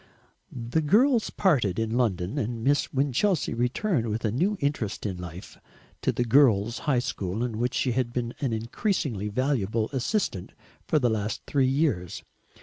[0.51, 5.59] The girls parted in London, and Miss Winchelsea returned, with a new interest in life,
[6.01, 10.53] to the Girls' High School in which she had been an increasingly valuable assistant
[10.87, 12.23] for the last three years.